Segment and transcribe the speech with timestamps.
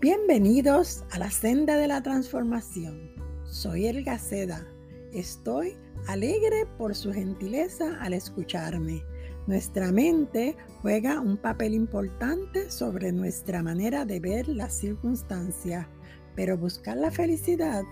[0.00, 3.12] Bienvenidos a la senda de la transformación.
[3.44, 4.66] Soy El Gaceda.
[5.12, 5.76] Estoy
[6.06, 9.04] alegre por su gentileza al escucharme.
[9.46, 15.86] Nuestra mente juega un papel importante sobre nuestra manera de ver las circunstancias,
[16.34, 17.82] pero buscar la felicidad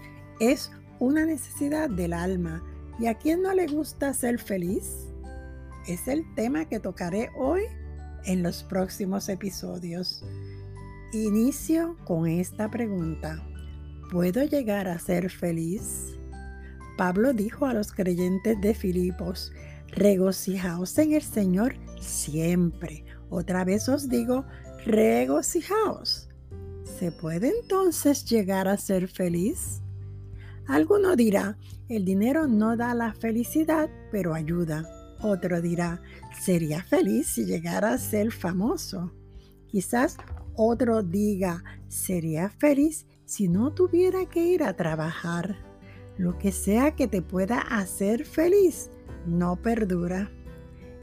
[0.40, 0.70] es
[1.00, 2.64] una necesidad del alma.
[2.98, 5.09] ¿Y a quién no le gusta ser feliz?
[5.86, 7.64] Es el tema que tocaré hoy
[8.25, 10.25] en los próximos episodios.
[11.12, 13.43] Inicio con esta pregunta.
[14.11, 16.19] ¿Puedo llegar a ser feliz?
[16.98, 19.51] Pablo dijo a los creyentes de Filipos,
[19.87, 23.07] regocijaos en el Señor siempre.
[23.31, 24.45] Otra vez os digo,
[24.84, 26.29] regocijaos.
[26.98, 29.81] ¿Se puede entonces llegar a ser feliz?
[30.67, 31.56] Alguno dirá,
[31.89, 34.84] el dinero no da la felicidad, pero ayuda.
[35.23, 36.03] Otro dirá,
[36.39, 39.11] sería feliz si llegara a ser famoso.
[39.69, 40.19] Quizás
[40.59, 45.56] otro diga, sería feliz si no tuviera que ir a trabajar.
[46.19, 48.91] Lo que sea que te pueda hacer feliz
[49.25, 50.31] no perdura.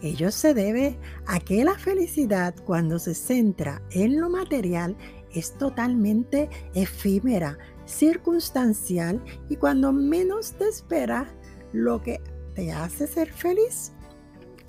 [0.01, 4.97] Ello se debe a que la felicidad cuando se centra en lo material
[5.33, 11.33] es totalmente efímera, circunstancial y cuando menos te espera,
[11.71, 12.21] lo que
[12.55, 13.93] te hace ser feliz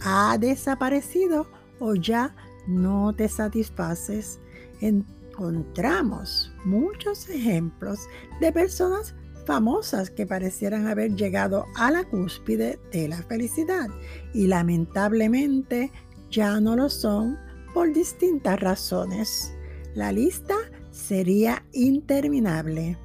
[0.01, 1.49] ha desaparecido
[1.81, 2.35] o ya
[2.69, 4.41] no te satisfaces
[4.81, 8.01] encontramos muchos ejemplos
[8.41, 9.15] de personas
[9.47, 13.87] famosas que parecieran haber llegado a la cúspide de la felicidad
[14.35, 15.93] y lamentablemente
[16.31, 17.39] ya no lo son
[17.73, 19.55] por distintas razones.
[19.95, 20.57] La lista
[20.91, 22.99] sería interminable.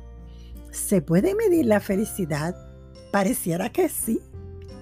[0.72, 2.56] ¿Se puede medir la felicidad?
[3.12, 4.20] Pareciera que sí.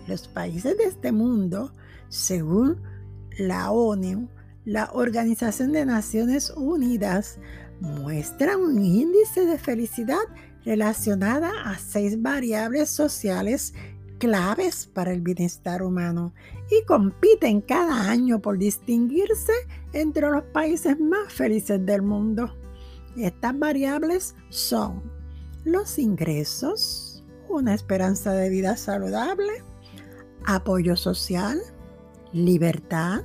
[0.08, 1.74] Los países de este mundo,
[2.08, 2.82] según
[3.38, 4.30] la ONU,
[4.66, 7.40] la Organización de Naciones Unidas
[7.80, 10.18] muestra un índice de felicidad
[10.66, 13.74] relacionada a seis variables sociales
[14.20, 16.34] claves para el bienestar humano
[16.70, 19.54] y compiten cada año por distinguirse
[19.94, 22.54] entre los países más felices del mundo.
[23.18, 25.02] Estas variables son
[25.64, 29.64] los ingresos, una esperanza de vida saludable,
[30.46, 31.60] apoyo social,
[32.34, 33.24] libertad,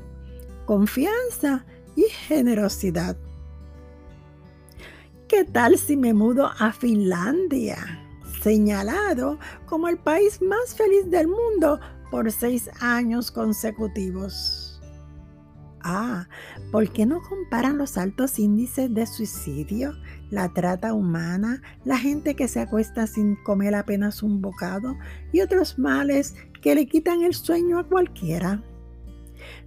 [0.66, 1.64] confianza
[1.96, 3.16] y generosidad.
[5.28, 7.76] ¿Qué tal si me mudo a Finlandia,
[8.42, 11.80] señalado como el país más feliz del mundo
[12.10, 14.80] por seis años consecutivos?
[15.86, 16.28] Ah,
[16.72, 19.92] ¿por qué no comparan los altos índices de suicidio,
[20.30, 24.96] la trata humana, la gente que se acuesta sin comer apenas un bocado
[25.30, 28.62] y otros males que le quitan el sueño a cualquiera?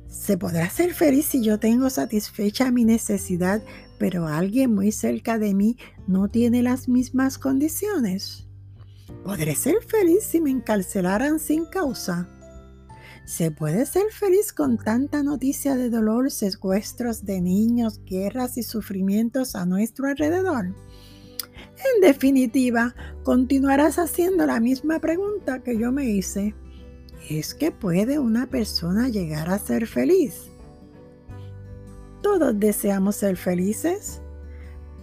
[0.09, 3.61] Se podrá ser feliz si yo tengo satisfecha mi necesidad,
[3.97, 8.47] pero alguien muy cerca de mí no tiene las mismas condiciones.
[9.23, 12.29] ¿Podré ser feliz si me encarcelaran sin causa?
[13.25, 19.55] ¿Se puede ser feliz con tanta noticia de dolor, secuestros de niños, guerras y sufrimientos
[19.55, 20.67] a nuestro alrededor?
[20.67, 26.55] En definitiva, continuarás haciendo la misma pregunta que yo me hice.
[27.29, 30.49] ¿Es que puede una persona llegar a ser feliz?
[32.21, 34.21] Todos deseamos ser felices,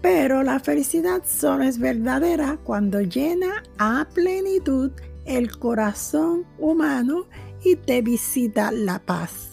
[0.01, 4.91] pero la felicidad solo es verdadera cuando llena a plenitud
[5.25, 7.27] el corazón humano
[7.63, 9.51] y te visita la paz.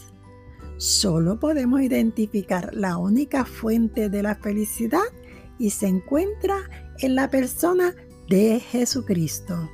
[0.77, 4.99] Solo podemos identificar la única fuente de la felicidad
[5.59, 6.57] y se encuentra
[6.99, 7.95] en la persona
[8.27, 9.69] de Jesucristo.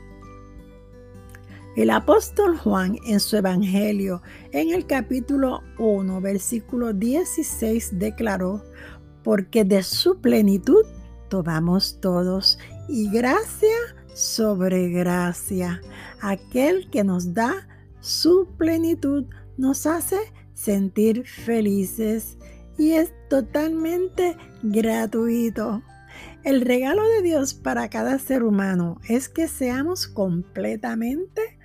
[1.77, 8.63] El apóstol Juan en su Evangelio, en el capítulo 1, versículo 16, declaró,
[9.23, 10.83] porque de su plenitud
[11.29, 12.57] tomamos todos
[12.89, 13.77] y gracia
[14.15, 15.79] sobre gracia.
[16.19, 17.67] Aquel que nos da
[17.99, 20.17] su plenitud nos hace
[20.55, 22.39] sentir felices
[22.79, 25.83] y es totalmente gratuito.
[26.43, 31.56] El regalo de Dios para cada ser humano es que seamos completamente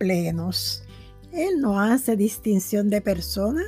[0.00, 0.82] plenos.
[1.30, 3.62] Él no hace distinción de persona.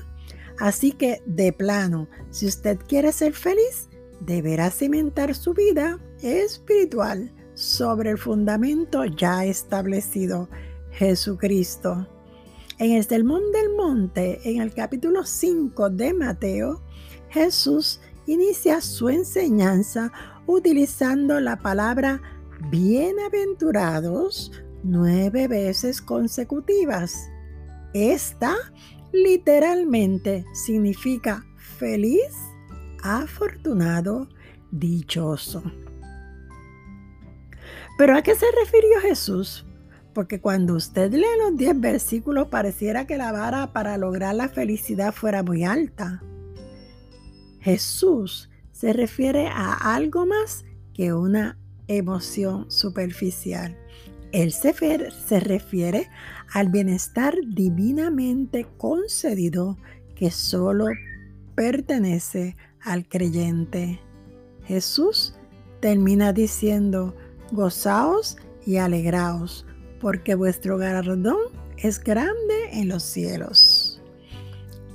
[0.59, 3.89] Así que, de plano, si usted quiere ser feliz,
[4.21, 10.49] deberá cimentar su vida espiritual sobre el fundamento ya establecido,
[10.91, 12.09] Jesucristo.
[12.79, 16.83] En el Sermón del Monte, en el capítulo 5 de Mateo,
[17.29, 20.13] Jesús inicia su enseñanza
[20.47, 22.21] utilizando la palabra
[22.71, 24.53] bienaventurados
[24.83, 27.29] nueve veces consecutivas.
[27.95, 28.55] Esta
[29.13, 32.33] literalmente significa feliz,
[33.03, 34.29] afortunado,
[34.71, 35.63] dichoso.
[37.99, 39.67] Pero ¿a qué se refirió Jesús?
[40.15, 45.13] Porque cuando usted lee los 10 versículos pareciera que la vara para lograr la felicidad
[45.13, 46.23] fuera muy alta.
[47.61, 53.82] Jesús se refiere a algo más que una emoción superficial.
[54.33, 54.75] Él se,
[55.11, 56.09] se refiere
[56.53, 59.77] al bienestar divinamente concedido
[60.17, 60.87] que solo
[61.55, 64.01] pertenece al creyente.
[64.65, 65.35] Jesús
[65.81, 67.15] termina diciendo,
[67.53, 69.67] gozaos y alegraos,
[70.01, 71.39] porque vuestro galardón
[71.77, 74.01] es grande en los cielos.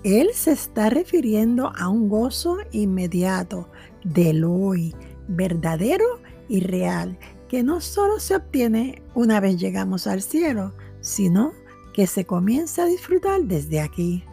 [0.04, 3.70] Él se está refiriendo a un gozo inmediato
[4.04, 4.96] del hoy,
[5.28, 6.06] verdadero
[6.48, 11.54] y real, que no solo se obtiene una vez llegamos al cielo, sino
[11.94, 14.24] que se comienza a disfrutar desde aquí.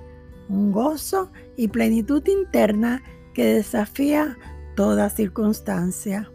[0.49, 3.03] Un gozo y plenitud interna
[3.33, 4.37] que desafía
[4.77, 6.31] toda circunstancia.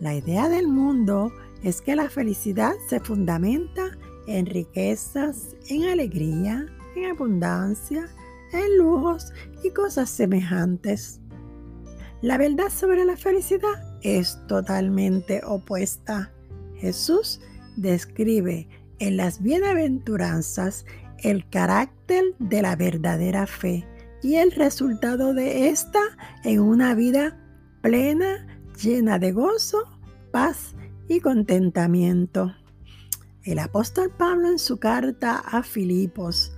[0.00, 1.32] La idea del mundo
[1.62, 6.66] es que la felicidad se fundamenta en riquezas, en alegría,
[6.96, 8.08] en abundancia,
[8.52, 9.32] en lujos
[9.64, 11.20] y cosas semejantes.
[12.20, 16.32] La verdad sobre la felicidad es totalmente opuesta.
[16.76, 17.40] Jesús
[17.76, 18.68] describe
[18.98, 20.84] en las bienaventuranzas
[21.18, 23.86] el carácter de la verdadera fe
[24.22, 26.00] y el resultado de esta
[26.44, 27.38] en una vida
[27.80, 28.46] plena,
[28.80, 29.84] llena de gozo,
[30.30, 30.74] paz
[31.08, 32.54] y contentamiento.
[33.44, 36.52] El apóstol Pablo en su carta a Filipos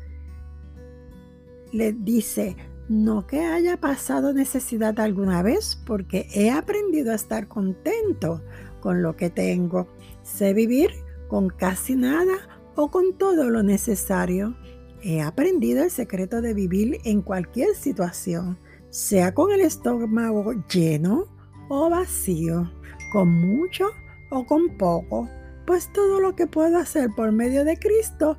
[1.73, 2.57] le dice,
[2.89, 8.43] no que haya pasado necesidad alguna vez, porque he aprendido a estar contento
[8.81, 9.89] con lo que tengo.
[10.23, 10.91] Sé vivir
[11.29, 12.35] con casi nada
[12.77, 14.57] o con todo lo necesario.
[15.03, 18.59] He aprendido el secreto de vivir en cualquier situación,
[18.91, 21.27] sea con el estómago lleno
[21.69, 22.71] o vacío,
[23.13, 23.87] con mucho
[24.31, 25.29] o con poco,
[25.67, 28.39] pues todo lo que puedo hacer por medio de Cristo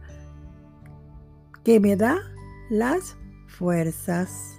[1.63, 2.19] que me da
[2.69, 3.17] las
[3.57, 4.57] fuerzas.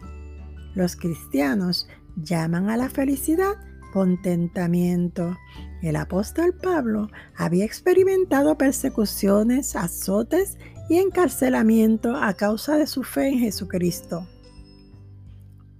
[0.74, 3.54] Los cristianos llaman a la felicidad
[3.92, 5.36] contentamiento.
[5.82, 10.58] El apóstol Pablo había experimentado persecuciones, azotes
[10.88, 14.26] y encarcelamiento a causa de su fe en Jesucristo.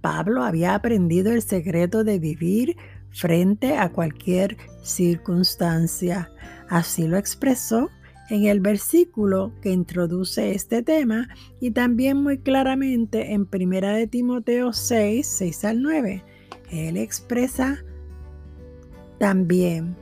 [0.01, 2.77] Pablo había aprendido el secreto de vivir
[3.11, 6.31] frente a cualquier circunstancia.
[6.69, 7.89] Así lo expresó
[8.29, 11.29] en el versículo que introduce este tema
[11.59, 16.23] y también muy claramente en 1 de Timoteo 6, 6 al 9.
[16.71, 17.83] Él expresa
[19.19, 19.95] también,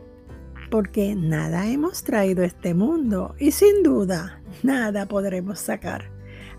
[0.72, 6.12] porque nada hemos traído a este mundo y sin duda nada podremos sacar.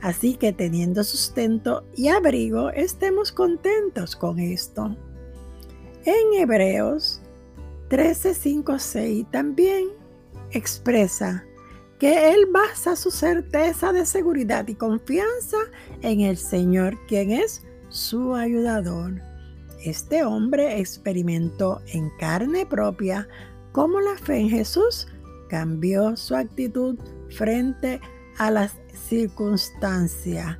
[0.02, 4.96] Así que teniendo sustento y abrigo, estemos contentos con esto.
[6.04, 7.20] En Hebreos
[7.88, 9.88] 13, 5, 6 también
[10.50, 11.44] expresa
[11.98, 15.56] que él basa su certeza de seguridad y confianza
[16.02, 19.22] en el Señor, quien es su ayudador.
[19.82, 23.28] Este hombre experimentó en carne propia
[23.72, 25.06] cómo la fe en Jesús
[25.48, 26.98] cambió su actitud
[27.30, 28.00] frente
[28.38, 28.74] a las
[29.08, 30.58] circunstancias,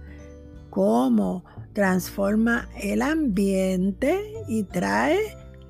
[0.70, 5.18] cómo transforma el ambiente y trae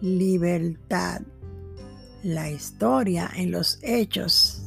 [0.01, 1.23] libertad.
[2.23, 4.66] La historia en los hechos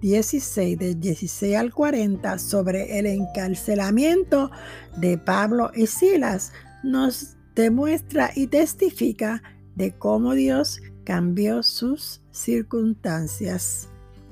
[0.00, 4.50] 16, del 16 al 40, sobre el encarcelamiento
[4.96, 6.52] de Pablo y Silas,
[6.84, 9.42] nos demuestra y testifica
[9.74, 13.88] de cómo Dios cambió sus circunstancias.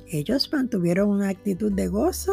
[0.08, 2.32] Ellos mantuvieron una actitud de gozo,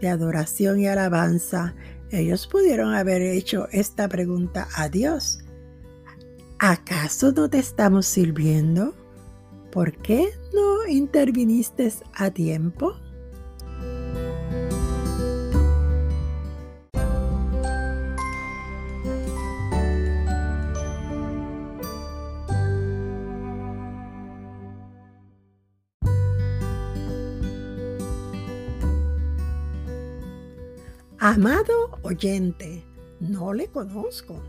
[0.00, 1.74] de adoración y alabanza.
[2.10, 5.40] Ellos pudieron haber hecho esta pregunta a Dios.
[6.58, 8.94] ¿Acaso no te estamos sirviendo?
[9.74, 12.94] ¿Por qué no interviniste a tiempo?
[31.18, 32.84] Amado oyente,
[33.18, 34.40] no le conozco,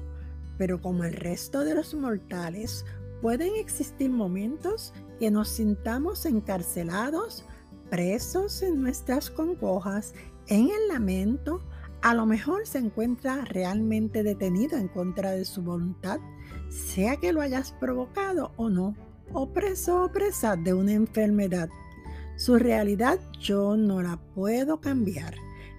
[0.59, 2.85] pero como el resto de los mortales,
[3.21, 7.45] pueden existir momentos que nos sintamos encarcelados,
[7.89, 10.13] presos en nuestras congojas,
[10.47, 11.61] en el lamento,
[12.01, 16.19] a lo mejor se encuentra realmente detenido en contra de su voluntad,
[16.69, 18.95] sea que lo hayas provocado o no,
[19.33, 21.69] o preso o presa de una enfermedad.
[22.37, 25.35] Su realidad yo no la puedo cambiar,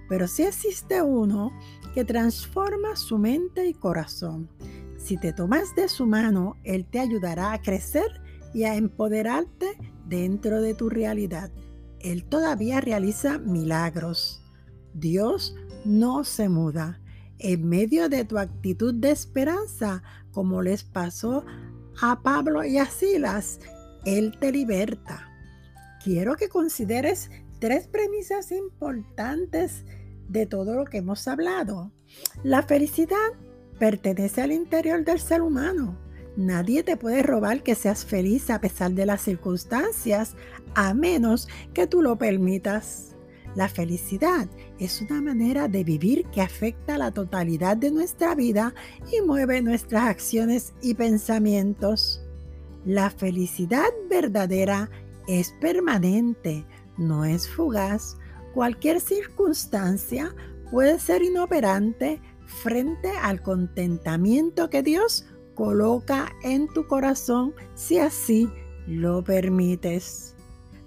[0.09, 1.51] pero sí existe uno
[1.93, 4.49] que transforma su mente y corazón
[4.97, 8.21] Si te tomas de su mano, Él te ayudará a crecer
[8.53, 11.51] y a empoderarte dentro de tu realidad.
[11.99, 14.41] Él todavía realiza milagros.
[14.93, 16.99] Dios no se muda.
[17.39, 20.01] En medio de tu actitud de esperanza,
[20.31, 21.45] como les pasó
[22.01, 23.59] a Pablo y a Silas,
[24.05, 25.27] Él te liberta.
[26.03, 29.85] Quiero que consideres tres premisas importantes
[30.27, 31.91] de todo lo que hemos hablado.
[32.43, 33.33] La felicidad
[33.79, 35.97] pertenece al interior del ser humano.
[36.35, 40.35] Nadie te puede robar que seas feliz a pesar de las circunstancias,
[40.75, 43.15] a menos que tú lo permitas.
[43.55, 48.75] La felicidad es una manera de vivir que afecta la totalidad de nuestra vida
[49.11, 52.21] y mueve nuestras acciones y pensamientos.
[52.85, 54.91] La felicidad verdadera
[55.27, 56.65] es permanente,
[56.97, 58.17] no es fugaz.
[58.53, 60.35] Cualquier circunstancia
[60.69, 68.49] puede ser inoperante frente al contentamiento que Dios coloca en tu corazón si así
[68.87, 70.35] lo permites.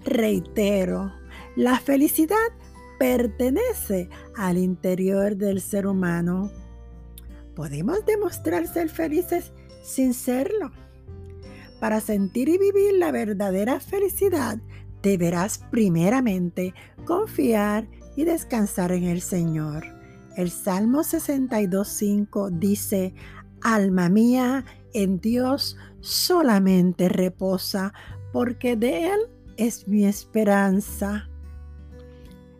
[0.03, 1.11] Reitero,
[1.55, 2.35] la felicidad
[2.97, 6.51] pertenece al interior del ser humano.
[7.55, 9.51] Podemos demostrar ser felices
[9.83, 10.71] sin serlo.
[11.79, 14.59] Para sentir y vivir la verdadera felicidad,
[15.01, 16.73] deberás primeramente
[17.05, 20.00] confiar y descansar en el Señor.
[20.35, 23.13] El Salmo 62.5 dice,
[23.61, 27.93] Alma mía, en Dios solamente reposa,
[28.31, 29.19] porque de Él
[29.57, 31.29] es mi esperanza.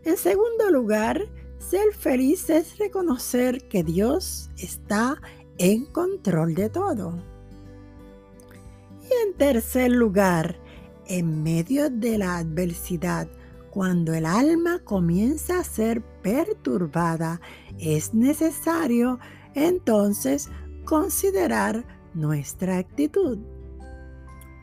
[0.04, 1.22] En segundo lugar,
[1.58, 5.20] ser feliz es reconocer que Dios está
[5.58, 7.22] en control de todo.
[9.02, 10.56] Y en tercer lugar,
[11.06, 13.28] en medio de la adversidad,
[13.72, 17.40] cuando el alma comienza a ser perturbada,
[17.78, 19.18] es necesario
[19.54, 20.50] entonces
[20.84, 23.38] considerar nuestra actitud.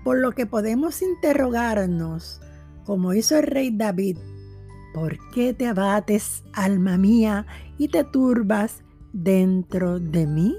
[0.04, 2.40] Por lo que podemos interrogarnos,
[2.86, 4.20] como hizo el rey David,
[4.94, 7.48] ¿por qué te abates, alma mía,
[7.80, 10.56] y te turbas dentro de mí?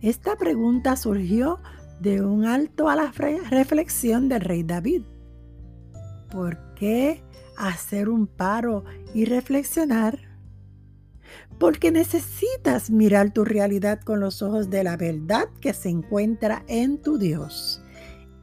[0.00, 1.60] Esta pregunta surgió
[2.00, 3.12] de un alto a la
[3.50, 5.02] reflexión del rey David.
[6.36, 7.22] ¿Por qué
[7.56, 10.18] hacer un paro y reflexionar?
[11.58, 17.00] Porque necesitas mirar tu realidad con los ojos de la verdad que se encuentra en
[17.00, 17.80] tu Dios.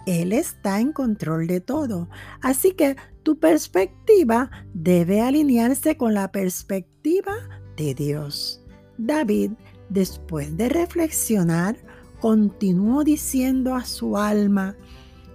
[0.08, 2.10] Él está en control de todo,
[2.42, 7.36] así que tu perspectiva debe alinearse con la perspectiva
[7.78, 8.66] de Dios.
[8.98, 9.52] David,
[9.90, 11.78] después de reflexionar,
[12.20, 14.76] continuó diciendo a su alma,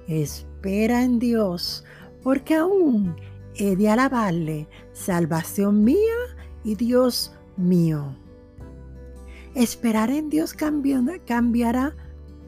[0.08, 1.84] espera en Dios,
[2.22, 3.16] porque aún
[3.54, 6.16] he de alabarle, salvación mía
[6.64, 8.16] y Dios mío.
[9.54, 11.96] Esperar en Dios cambiará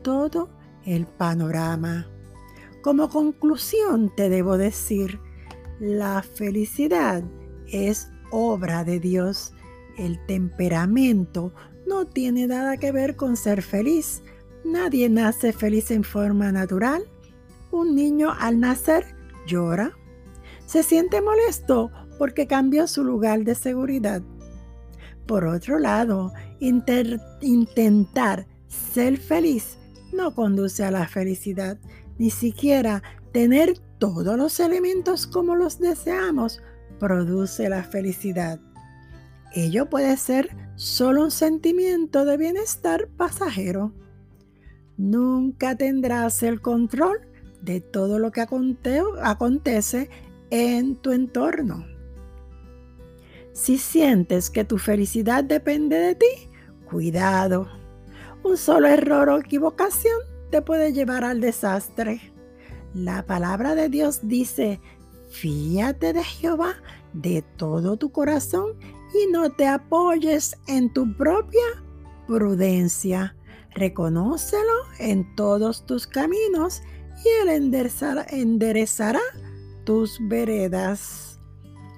[0.03, 0.49] todo
[0.85, 2.07] el panorama.
[2.83, 5.19] Como conclusión te debo decir,
[5.81, 7.23] la felicidad
[7.67, 9.53] es obra de Dios.
[9.99, 11.53] El temperamento
[11.87, 14.23] no tiene nada que ver con ser feliz.
[14.65, 17.03] Nadie nace feliz en forma natural.
[17.71, 19.20] Un niño al nacer
[19.51, 19.93] llora.
[20.67, 24.23] Se siente molesto porque cambió su lugar de seguridad.
[25.27, 29.79] Por otro lado, intentar ser feliz
[30.13, 31.79] no conduce a la felicidad,
[32.19, 33.03] ni siquiera
[33.33, 36.61] tener todos los elementos como los deseamos
[36.99, 38.61] produce la felicidad.
[39.55, 43.93] Ello puede ser solo un sentimiento de bienestar pasajero.
[44.97, 47.30] Nunca tendrás el control
[47.63, 50.11] de todo lo que acontece
[50.51, 51.87] en tu entorno.
[53.53, 56.51] Si sientes que tu felicidad depende de ti,
[56.89, 57.69] cuidado.
[58.43, 60.19] Un solo error o equivocación
[60.51, 62.21] te puede llevar al desastre.
[62.95, 64.81] La palabra de Dios dice,
[65.31, 66.77] fíate de Jehová
[67.13, 68.79] de todo tu corazón
[69.15, 71.63] y no te apoyes en tu propia
[72.27, 73.37] prudencia.
[73.75, 76.83] Reconócelo en todos tus caminos
[77.25, 79.21] y Él enderezará, enderezará
[79.85, 81.39] tus veredas.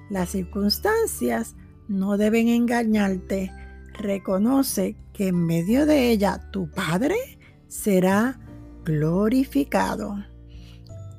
[0.09, 1.55] Las circunstancias
[1.87, 3.51] no deben engañarte.
[3.93, 7.15] Reconoce que en medio de ella tu Padre
[7.67, 8.39] será
[8.83, 10.15] glorificado.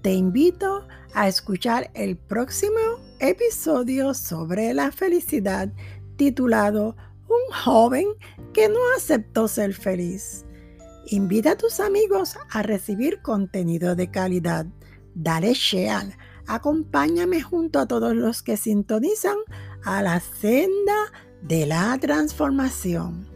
[0.03, 2.79] Te invito a escuchar el próximo
[3.21, 5.73] episodio sobre la felicidad
[6.17, 6.97] titulado
[7.29, 8.07] Un joven
[8.53, 10.45] que no aceptó ser feliz.
[11.09, 14.67] Invita a tus amigos a recibir contenido de calidad.
[15.15, 16.17] Dale share.
[16.47, 19.37] Acompáñame junto a todos los que sintonizan
[19.85, 23.29] a la senda de la transformación.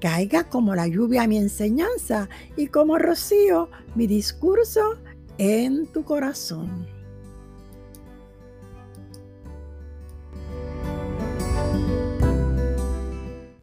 [0.00, 4.98] caiga como la lluvia mi enseñanza y como rocío mi discurso
[5.38, 6.88] en tu corazón.